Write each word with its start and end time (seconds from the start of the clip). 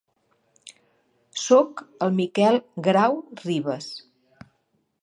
Soc 1.41 1.83
el 2.07 2.17
Miquel 2.17 2.59
Grau 2.89 3.21
Ribas. 3.45 3.93